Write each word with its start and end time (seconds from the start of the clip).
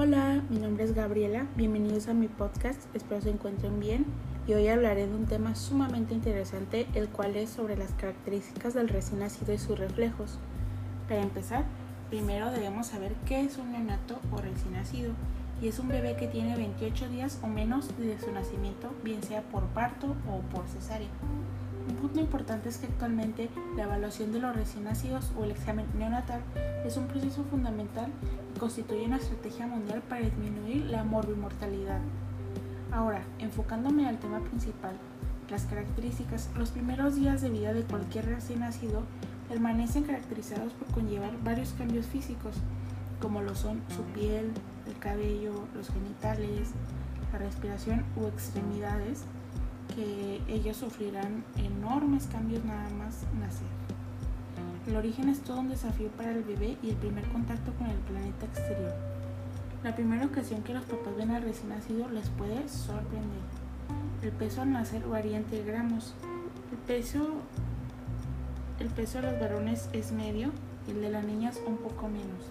Hola, 0.00 0.44
mi 0.48 0.60
nombre 0.60 0.84
es 0.84 0.94
Gabriela, 0.94 1.48
bienvenidos 1.56 2.06
a 2.06 2.14
mi 2.14 2.28
podcast, 2.28 2.78
espero 2.94 3.20
se 3.20 3.30
encuentren 3.30 3.80
bien 3.80 4.06
y 4.46 4.54
hoy 4.54 4.68
hablaré 4.68 5.08
de 5.08 5.12
un 5.16 5.26
tema 5.26 5.56
sumamente 5.56 6.14
interesante, 6.14 6.86
el 6.94 7.08
cual 7.08 7.34
es 7.34 7.50
sobre 7.50 7.76
las 7.76 7.90
características 7.94 8.74
del 8.74 8.88
recién 8.90 9.18
nacido 9.18 9.52
y 9.52 9.58
sus 9.58 9.76
reflejos. 9.76 10.38
Para 11.08 11.20
empezar, 11.22 11.64
primero 12.10 12.52
debemos 12.52 12.86
saber 12.86 13.12
qué 13.26 13.40
es 13.40 13.58
un 13.58 13.72
neonato 13.72 14.20
o 14.30 14.36
recién 14.36 14.74
nacido 14.74 15.14
y 15.60 15.66
es 15.66 15.80
un 15.80 15.88
bebé 15.88 16.14
que 16.14 16.28
tiene 16.28 16.54
28 16.54 17.08
días 17.08 17.40
o 17.42 17.48
menos 17.48 17.88
desde 17.98 18.24
su 18.24 18.30
nacimiento, 18.30 18.92
bien 19.02 19.24
sea 19.24 19.42
por 19.42 19.64
parto 19.64 20.14
o 20.30 20.42
por 20.54 20.68
cesárea. 20.68 21.08
Un 21.88 21.94
punto 21.96 22.20
importante 22.20 22.68
es 22.68 22.76
que 22.76 22.86
actualmente 22.86 23.48
la 23.74 23.84
evaluación 23.84 24.30
de 24.30 24.40
los 24.40 24.54
recién 24.54 24.84
nacidos 24.84 25.32
o 25.38 25.44
el 25.44 25.52
examen 25.52 25.86
neonatal 25.98 26.42
es 26.84 26.96
un 26.98 27.06
proceso 27.06 27.44
fundamental 27.44 28.12
y 28.54 28.58
constituye 28.58 29.06
una 29.06 29.16
estrategia 29.16 29.66
mundial 29.66 30.02
para 30.02 30.20
disminuir 30.20 30.84
la 30.84 31.02
morbimortalidad. 31.04 32.00
Ahora, 32.92 33.22
enfocándome 33.38 34.06
al 34.06 34.18
tema 34.18 34.40
principal, 34.40 34.96
las 35.48 35.64
características, 35.64 36.50
los 36.58 36.70
primeros 36.70 37.16
días 37.16 37.40
de 37.40 37.48
vida 37.48 37.72
de 37.72 37.82
cualquier 37.82 38.26
recién 38.26 38.60
nacido 38.60 39.02
permanecen 39.48 40.04
caracterizados 40.04 40.74
por 40.74 40.88
conllevar 40.88 41.42
varios 41.42 41.72
cambios 41.72 42.06
físicos, 42.06 42.54
como 43.20 43.40
lo 43.40 43.54
son 43.54 43.80
su 43.88 44.02
piel, 44.14 44.52
el 44.86 44.98
cabello, 44.98 45.54
los 45.74 45.88
genitales, 45.88 46.70
la 47.32 47.38
respiración 47.38 48.04
u 48.16 48.26
extremidades, 48.26 49.22
que 49.98 50.40
ellos 50.46 50.76
sufrirán 50.76 51.44
enormes 51.56 52.28
cambios 52.28 52.64
nada 52.64 52.88
más 52.90 53.24
nacer. 53.40 53.66
El 54.86 54.96
origen 54.96 55.28
es 55.28 55.40
todo 55.40 55.58
un 55.58 55.68
desafío 55.68 56.08
para 56.10 56.30
el 56.30 56.44
bebé 56.44 56.76
y 56.82 56.90
el 56.90 56.96
primer 56.96 57.24
contacto 57.28 57.72
con 57.74 57.88
el 57.88 57.96
planeta 57.98 58.46
exterior. 58.46 58.94
La 59.82 59.96
primera 59.96 60.24
ocasión 60.24 60.62
que 60.62 60.72
los 60.72 60.84
papás 60.84 61.16
ven 61.16 61.32
al 61.32 61.42
recién 61.42 61.70
nacido 61.70 62.08
les 62.10 62.28
puede 62.30 62.68
sorprender. 62.68 63.42
El 64.22 64.30
peso 64.30 64.62
al 64.62 64.72
nacer 64.72 65.04
varía 65.04 65.36
entre 65.36 65.64
gramos. 65.64 66.14
El 66.70 66.78
peso, 66.78 67.32
el 68.78 68.88
peso 68.88 69.20
de 69.20 69.32
los 69.32 69.40
varones 69.40 69.88
es 69.92 70.12
medio 70.12 70.50
y 70.86 70.92
el 70.92 71.00
de 71.00 71.10
las 71.10 71.24
niñas 71.24 71.60
un 71.66 71.76
poco 71.76 72.08
menos. 72.08 72.46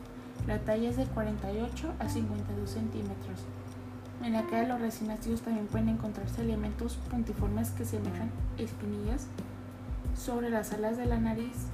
La 0.47 0.59
talla 0.59 0.89
es 0.89 0.97
de 0.97 1.05
48 1.05 1.93
a 1.97 2.09
52 2.09 2.69
centímetros. 2.69 3.39
En 4.23 4.33
la 4.33 4.43
cara 4.43 4.63
de 4.63 4.67
los 4.67 4.81
recién 4.81 5.09
nacidos 5.09 5.41
también 5.41 5.67
pueden 5.67 5.89
encontrarse 5.89 6.41
elementos 6.41 6.95
puntiformes 7.09 7.69
que 7.71 7.85
semejan 7.85 8.29
espinillas 8.57 9.27
sobre 10.15 10.49
las 10.49 10.73
alas 10.73 10.97
de 10.97 11.05
la 11.05 11.17
nariz 11.17 11.67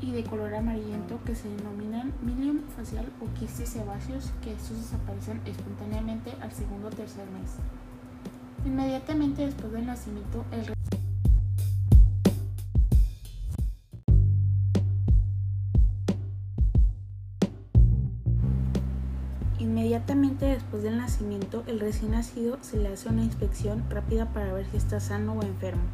y 0.00 0.12
de 0.12 0.24
color 0.24 0.54
amarillento 0.54 1.18
que 1.24 1.34
se 1.34 1.48
denominan 1.48 2.12
milium 2.22 2.60
facial 2.76 3.06
o 3.20 3.38
quistes 3.38 3.70
sebáceos 3.70 4.32
que 4.42 4.52
estos 4.52 4.76
desaparecen 4.78 5.40
espontáneamente 5.46 6.32
al 6.40 6.52
segundo 6.52 6.88
o 6.88 6.90
tercer 6.90 7.26
mes. 7.30 7.56
Inmediatamente 8.66 9.46
después 9.46 9.72
del 9.72 9.86
nacimiento, 9.86 10.44
el 10.52 10.66
Inmediatamente 19.94 20.46
después 20.46 20.82
del 20.82 20.96
nacimiento, 20.96 21.62
el 21.68 21.78
recién 21.78 22.10
nacido 22.10 22.58
se 22.62 22.78
le 22.78 22.88
hace 22.88 23.08
una 23.08 23.22
inspección 23.22 23.84
rápida 23.88 24.26
para 24.26 24.52
ver 24.52 24.66
si 24.66 24.76
está 24.76 24.98
sano 24.98 25.34
o 25.34 25.42
enfermo, 25.44 25.84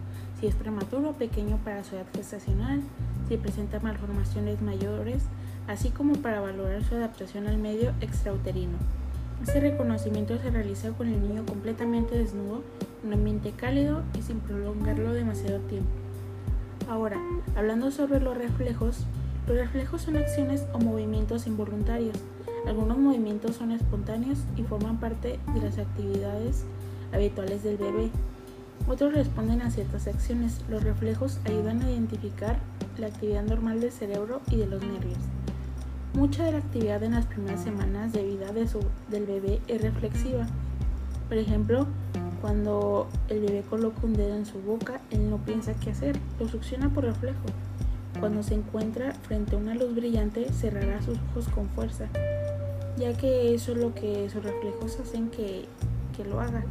si 0.40 0.46
es 0.46 0.54
prematuro 0.54 1.10
o 1.10 1.12
pequeño 1.12 1.58
para 1.58 1.84
su 1.84 1.96
edad 1.96 2.06
gestacional, 2.14 2.80
si 3.28 3.36
presenta 3.36 3.78
malformaciones 3.78 4.62
mayores, 4.62 5.24
así 5.68 5.90
como 5.90 6.14
para 6.14 6.40
valorar 6.40 6.82
su 6.82 6.94
adaptación 6.94 7.46
al 7.46 7.58
medio 7.58 7.92
extrauterino. 8.00 8.78
Este 9.42 9.60
reconocimiento 9.60 10.39
se 10.39 10.50
realiza 10.50 10.92
con 10.92 11.06
el 11.06 11.20
niño 11.20 11.44
completamente 11.44 12.16
desnudo, 12.16 12.62
en 13.02 13.08
un 13.08 13.12
ambiente 13.12 13.52
cálido 13.52 14.02
y 14.18 14.22
sin 14.22 14.40
prolongarlo 14.40 15.12
demasiado 15.12 15.58
tiempo. 15.58 15.90
Ahora, 16.89 17.18
hablando 17.55 17.90
sobre 17.90 18.18
los 18.18 18.34
reflejos, 18.34 19.05
los 19.46 19.58
reflejos 19.58 20.00
son 20.00 20.16
acciones 20.16 20.64
o 20.72 20.78
movimientos 20.78 21.46
involuntarios 21.46 22.16
algunos 22.66 22.98
movimientos 22.98 23.56
son 23.56 23.72
espontáneos 23.72 24.38
y 24.56 24.62
forman 24.62 24.98
parte 24.98 25.38
de 25.54 25.60
las 25.60 25.78
actividades 25.78 26.64
habituales 27.12 27.62
del 27.62 27.76
bebé. 27.76 28.10
Otros 28.88 29.14
responden 29.14 29.62
a 29.62 29.70
ciertas 29.70 30.06
acciones. 30.06 30.64
Los 30.68 30.82
reflejos 30.82 31.38
ayudan 31.44 31.82
a 31.82 31.90
identificar 31.90 32.58
la 32.98 33.08
actividad 33.08 33.42
normal 33.44 33.80
del 33.80 33.92
cerebro 33.92 34.40
y 34.50 34.56
de 34.56 34.66
los 34.66 34.82
nervios. 34.82 35.18
Mucha 36.12 36.44
de 36.44 36.52
la 36.52 36.58
actividad 36.58 37.02
en 37.02 37.12
las 37.12 37.26
primeras 37.26 37.62
semanas 37.62 38.12
de 38.12 38.24
vida 38.24 38.52
del 38.52 39.27
bebé 39.27 39.60
es 39.68 39.80
reflexiva. 39.80 40.46
Por 41.28 41.38
ejemplo, 41.38 41.86
cuando 42.40 43.08
el 43.28 43.40
bebé 43.40 43.62
coloca 43.62 44.00
un 44.02 44.14
dedo 44.14 44.34
en 44.34 44.46
su 44.46 44.60
boca, 44.60 45.00
él 45.10 45.30
no 45.30 45.38
piensa 45.38 45.74
qué 45.74 45.90
hacer, 45.90 46.18
lo 46.38 46.48
succiona 46.48 46.88
por 46.88 47.04
reflejo. 47.04 47.46
Cuando 48.18 48.42
se 48.42 48.54
encuentra 48.54 49.12
frente 49.12 49.54
a 49.54 49.58
una 49.58 49.74
luz 49.74 49.94
brillante, 49.94 50.52
cerrará 50.52 51.00
sus 51.00 51.16
ojos 51.30 51.48
con 51.48 51.68
fuerza 51.68 52.08
ya 53.00 53.14
que 53.14 53.55
eso 53.55 53.72
es 53.72 53.78
lo 53.78 53.94
que 53.94 54.28
sus 54.30 54.44
reflejos 54.44 55.00
hacen 55.00 55.30
que, 55.30 55.64
que 56.16 56.24
lo 56.24 56.40
haga. 56.40 56.64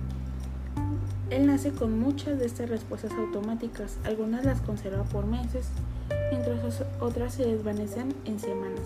Él 1.29 1.47
nace 1.47 1.71
con 1.71 1.99
muchas 1.99 2.39
de 2.39 2.45
estas 2.45 2.69
respuestas 2.69 3.11
automáticas, 3.13 3.97
algunas 4.03 4.45
las 4.45 4.61
conserva 4.61 5.03
por 5.03 5.25
meses, 5.25 5.67
mientras 6.31 6.83
otras 6.99 7.33
se 7.33 7.45
desvanecen 7.45 8.13
en 8.25 8.39
semanas. 8.39 8.81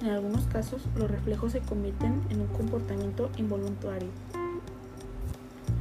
En 0.00 0.10
algunos 0.10 0.46
casos, 0.46 0.82
los 0.96 1.10
reflejos 1.10 1.52
se 1.52 1.60
convierten 1.60 2.20
en 2.30 2.40
un 2.40 2.48
comportamiento 2.48 3.30
involuntario. 3.36 4.08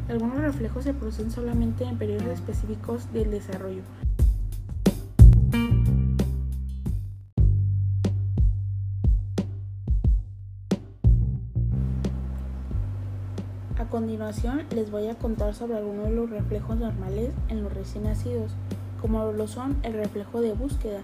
Algunos 0.09 0.37
reflejos 0.37 0.83
se 0.83 0.93
producen 0.93 1.31
solamente 1.31 1.83
en 1.83 1.97
periodos 1.97 2.27
específicos 2.27 3.11
del 3.11 3.31
desarrollo, 3.31 3.81
A 13.85 13.87
continuación 13.87 14.63
les 14.73 14.89
voy 14.89 15.09
a 15.09 15.13
contar 15.13 15.53
sobre 15.53 15.77
algunos 15.77 16.05
de 16.05 16.15
los 16.15 16.27
reflejos 16.27 16.75
normales 16.75 17.29
en 17.49 17.61
los 17.61 17.71
recién 17.71 18.05
nacidos, 18.05 18.51
como 18.99 19.31
lo 19.31 19.47
son 19.47 19.77
el 19.83 19.93
reflejo 19.93 20.41
de 20.41 20.53
búsqueda. 20.53 21.01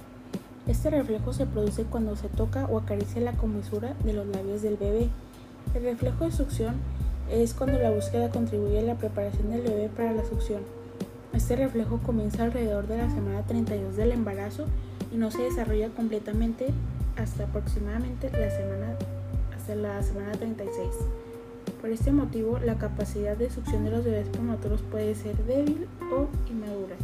Este 0.65 0.89
reflejo 0.89 1.31
se 1.31 1.45
produce 1.45 1.83
cuando 1.83 2.15
se 2.15 2.27
toca 2.27 2.65
o 2.65 2.79
acaricia 2.79 3.21
la 3.21 3.33
comisura 3.33 3.93
de 4.03 4.13
los 4.13 4.25
labios 4.25 4.63
del 4.63 4.77
bebé. 4.77 5.09
El 5.75 5.83
reflejo 5.83 6.25
de 6.25 6.31
succión 6.31 6.73
es 7.29 7.53
cuando 7.53 7.77
la 7.77 7.91
búsqueda 7.91 8.31
contribuye 8.31 8.79
a 8.79 8.83
la 8.83 8.95
preparación 8.95 9.51
del 9.51 9.61
bebé 9.61 9.87
para 9.95 10.13
la 10.13 10.25
succión. 10.25 10.63
Este 11.33 11.55
reflejo 11.55 11.99
comienza 11.99 12.43
alrededor 12.43 12.87
de 12.87 12.97
la 12.97 13.11
semana 13.11 13.43
32 13.43 13.95
del 13.95 14.11
embarazo 14.11 14.65
y 15.13 15.17
no 15.17 15.29
se 15.29 15.43
desarrolla 15.43 15.89
completamente 15.89 16.69
hasta 17.15 17.43
aproximadamente 17.43 18.31
la 18.31 18.49
semana, 18.49 18.95
hasta 19.55 19.75
la 19.75 20.01
semana 20.01 20.31
36. 20.31 20.87
Por 21.81 21.89
este 21.89 22.11
motivo, 22.11 22.59
la 22.59 22.77
capacidad 22.77 23.35
de 23.35 23.49
succión 23.49 23.83
de 23.83 23.91
los 23.91 24.05
bebés 24.05 24.27
prematuros 24.29 24.81
puede 24.83 25.15
ser 25.15 25.35
débil 25.45 25.87
o 26.13 26.27
inmadura. 26.49 26.95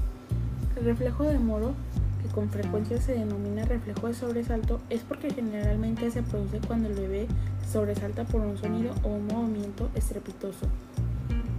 El 0.78 0.85
reflejo 0.85 1.23
de 1.23 1.40
Moro, 1.40 1.73
que 2.22 2.29
con 2.29 2.50
frecuencia 2.50 3.01
se 3.01 3.13
denomina 3.13 3.66
reflejo 3.66 4.07
de 4.07 4.13
sobresalto, 4.13 4.79
es 4.90 5.01
porque 5.01 5.34
generalmente 5.34 6.12
se 6.12 6.22
produce 6.22 6.59
cuando 6.59 6.90
el 6.90 6.95
bebé 6.95 7.28
sobresalta 7.72 8.23
por 8.25 8.41
un 8.41 8.57
sonido 8.57 8.94
o 9.03 9.07
un 9.07 9.25
movimiento 9.25 9.90
estrepitoso. 9.95 10.68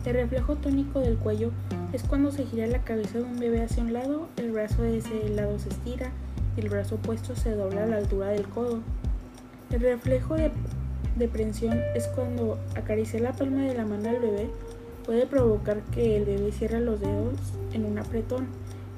El 0.04 0.14
reflejo 0.14 0.54
tónico 0.56 1.00
del 1.00 1.16
cuello 1.16 1.50
es 1.92 2.02
cuando 2.04 2.30
se 2.30 2.46
gira 2.46 2.66
la 2.66 2.84
cabeza 2.84 3.18
de 3.18 3.24
un 3.24 3.38
bebé 3.38 3.62
hacia 3.62 3.82
un 3.82 3.92
lado, 3.92 4.28
el 4.36 4.52
brazo 4.52 4.82
de 4.82 4.98
ese 4.98 5.28
lado 5.30 5.58
se 5.58 5.70
estira 5.70 6.12
y 6.56 6.60
el 6.60 6.68
brazo 6.68 6.94
opuesto 6.94 7.34
se 7.34 7.50
dobla 7.50 7.82
a 7.82 7.86
la 7.86 7.96
altura 7.96 8.28
del 8.28 8.46
codo. 8.46 8.80
El 9.70 9.80
reflejo 9.80 10.34
de 10.34 10.50
Depresión 11.18 11.80
es 11.96 12.06
cuando 12.06 12.60
acariciar 12.76 13.22
la 13.22 13.32
palma 13.32 13.62
de 13.62 13.74
la 13.74 13.84
mano 13.84 14.04
del 14.04 14.20
bebé 14.20 14.50
puede 15.04 15.26
provocar 15.26 15.82
que 15.92 16.16
el 16.16 16.24
bebé 16.24 16.52
cierre 16.52 16.80
los 16.80 17.00
dedos 17.00 17.34
en 17.72 17.84
un 17.84 17.98
apretón. 17.98 18.46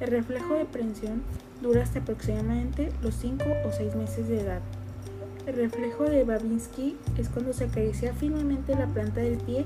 El 0.01 0.11
reflejo 0.11 0.53
de 0.53 0.67
prensión 0.67 1.23
dura 1.63 1.83
hasta 1.83 2.01
aproximadamente 2.01 2.93
los 3.03 3.15
5 3.15 3.45
o 3.67 3.73
6 3.73 3.95
meses 3.97 4.29
de 4.29 4.41
edad. 4.41 4.61
El 5.47 5.57
reflejo 5.57 6.05
de 6.05 6.25
Babinski 6.25 6.99
es 7.17 7.31
cuando 7.31 7.55
se 7.55 7.65
acaricia 7.65 8.13
firmemente 8.13 8.75
la 8.75 8.87
planta 8.87 9.21
del 9.21 9.39
pie, 9.39 9.65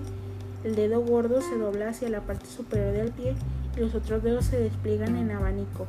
el 0.62 0.76
dedo 0.76 1.00
gordo 1.00 1.40
se 1.40 1.58
dobla 1.58 1.88
hacia 1.88 2.08
la 2.08 2.20
parte 2.20 2.46
superior 2.46 2.92
del 2.92 3.10
pie 3.10 3.34
y 3.76 3.80
los 3.80 3.96
otros 3.96 4.22
dedos 4.22 4.44
se 4.44 4.60
despliegan 4.60 5.16
en 5.16 5.32
abanico. 5.32 5.86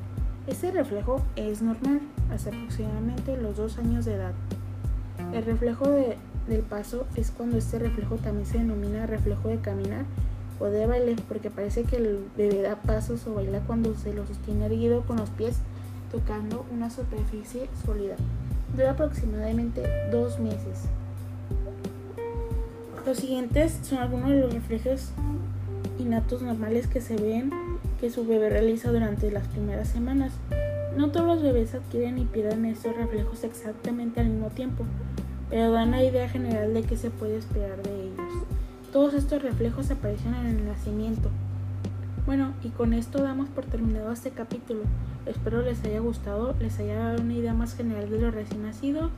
Este 0.47 0.71
reflejo 0.71 1.21
es 1.35 1.61
normal 1.61 2.01
hasta 2.31 2.49
aproximadamente 2.49 3.37
los 3.37 3.55
2 3.55 3.77
años 3.77 4.05
de 4.05 4.15
edad. 4.15 4.33
El 5.31 5.45
reflejo 5.45 5.89
de 5.89 6.17
del 6.47 6.61
paso 6.61 7.05
es 7.15 7.31
cuando 7.31 7.57
este 7.57 7.79
reflejo 7.79 8.15
también 8.15 8.45
se 8.45 8.59
denomina 8.59 9.05
reflejo 9.05 9.49
de 9.49 9.57
caminar 9.57 10.05
o 10.59 10.65
de 10.65 10.85
baile 10.85 11.15
porque 11.27 11.49
parece 11.49 11.83
que 11.83 11.97
el 11.97 12.25
bebé 12.37 12.61
da 12.61 12.75
pasos 12.75 13.25
o 13.27 13.33
baila 13.33 13.59
cuando 13.61 13.95
se 13.95 14.13
lo 14.13 14.25
sostiene 14.25 14.65
erguido 14.65 15.01
con 15.01 15.17
los 15.17 15.29
pies 15.31 15.57
tocando 16.11 16.65
una 16.71 16.89
superficie 16.89 17.67
sólida. 17.85 18.15
Dura 18.75 18.91
aproximadamente 18.91 19.83
dos 20.11 20.39
meses. 20.39 20.83
Los 23.05 23.17
siguientes 23.17 23.79
son 23.83 23.99
algunos 23.99 24.29
de 24.29 24.39
los 24.39 24.53
reflejos 24.53 25.11
innatos 25.99 26.41
normales 26.41 26.87
que 26.87 27.01
se 27.01 27.15
ven 27.15 27.51
que 27.99 28.09
su 28.09 28.25
bebé 28.25 28.49
realiza 28.49 28.91
durante 28.91 29.31
las 29.31 29.47
primeras 29.47 29.87
semanas. 29.89 30.33
No 30.97 31.11
todos 31.11 31.25
los 31.25 31.41
bebés 31.41 31.73
adquieren 31.75 32.17
y 32.17 32.25
pierden 32.25 32.65
estos 32.65 32.95
reflejos 32.95 33.43
exactamente 33.43 34.21
al 34.21 34.29
mismo 34.29 34.49
tiempo, 34.49 34.85
pero 35.55 35.71
dan 35.71 35.91
la 35.91 36.03
idea 36.03 36.27
general 36.27 36.73
de 36.73 36.83
qué 36.83 36.97
se 36.97 37.09
puede 37.09 37.37
esperar 37.37 37.81
de 37.81 38.07
ellos. 38.07 38.45
Todos 38.91 39.13
estos 39.13 39.41
reflejos 39.41 39.89
aparecen 39.89 40.35
en 40.35 40.47
el 40.47 40.65
nacimiento. 40.65 41.29
Bueno, 42.25 42.51
y 42.61 42.71
con 42.71 42.91
esto 42.91 43.23
damos 43.23 43.47
por 43.47 43.63
terminado 43.63 44.11
este 44.11 44.31
capítulo. 44.31 44.81
Espero 45.25 45.61
les 45.61 45.81
haya 45.85 46.01
gustado, 46.01 46.53
les 46.59 46.77
haya 46.79 46.99
dado 46.99 47.21
una 47.21 47.35
idea 47.35 47.53
más 47.53 47.73
general 47.73 48.09
de 48.09 48.19
lo 48.19 48.31
recién 48.31 48.63
nacido 48.63 49.11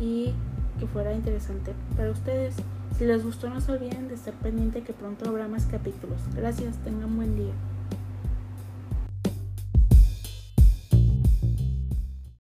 y 0.00 0.32
que 0.80 0.88
fuera 0.88 1.14
interesante 1.14 1.74
para 1.96 2.10
ustedes. 2.10 2.56
Si 2.98 3.04
les 3.04 3.24
gustó 3.24 3.48
no 3.48 3.60
se 3.60 3.70
olviden 3.70 4.08
de 4.08 4.14
estar 4.14 4.34
pendiente 4.34 4.82
que 4.82 4.92
pronto 4.92 5.28
habrá 5.28 5.46
más 5.46 5.66
capítulos. 5.66 6.22
Gracias, 6.34 6.74
tengan 6.78 7.14
buen 7.14 7.36
día. 7.36 7.52